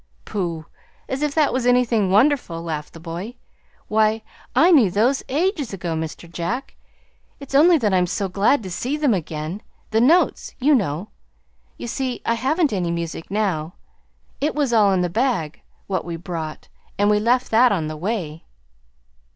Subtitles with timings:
[0.25, 0.65] "Pooh!
[1.07, 3.35] as if that was anything wonderful," laughed the boy.
[3.87, 4.23] "Why,
[4.55, 6.27] I knew those ages ago, Mr.
[6.27, 6.75] Jack.
[7.39, 9.61] It's only that I'm so glad to see them again
[9.91, 11.09] the notes, you know.
[11.77, 13.75] You see, I haven't any music now.
[14.39, 17.95] It was all in the bag (what we brought), and we left that on the
[17.95, 18.43] way."